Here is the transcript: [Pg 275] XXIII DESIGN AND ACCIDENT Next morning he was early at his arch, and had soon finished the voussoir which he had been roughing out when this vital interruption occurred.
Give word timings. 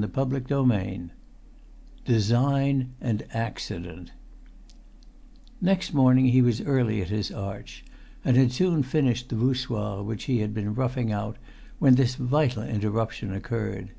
[Pg 0.00 0.12
275] 0.46 1.10
XXIII 1.10 1.10
DESIGN 2.04 2.90
AND 3.00 3.26
ACCIDENT 3.34 4.12
Next 5.60 5.92
morning 5.92 6.26
he 6.26 6.40
was 6.40 6.60
early 6.60 7.02
at 7.02 7.08
his 7.08 7.32
arch, 7.32 7.84
and 8.24 8.36
had 8.36 8.52
soon 8.52 8.84
finished 8.84 9.28
the 9.28 9.34
voussoir 9.34 10.04
which 10.04 10.26
he 10.30 10.38
had 10.38 10.54
been 10.54 10.72
roughing 10.74 11.10
out 11.10 11.36
when 11.80 11.96
this 11.96 12.14
vital 12.14 12.62
interruption 12.62 13.32
occurred. 13.32 13.90